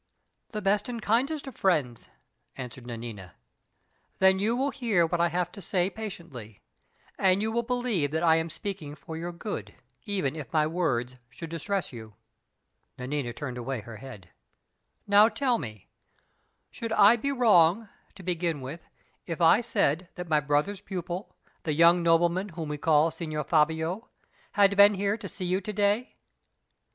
[0.49, 2.09] "The best and kindest of friends,"
[2.57, 3.35] answered Nanina.
[4.17, 6.59] "Then you will hear what I have to say patiently,
[7.19, 9.75] and you will believe that I am speaking for your good,
[10.05, 12.15] even if my words should distress you?"
[12.97, 14.29] (Nanina turned away her head.)
[15.05, 15.87] "Now, tell me;
[16.71, 18.81] should I be wrong, to begin with,
[19.27, 24.09] if I said that my brother's pupil, the young nobleman whom we call 'Signor Fabio,'
[24.53, 26.15] had been here to see you to day?"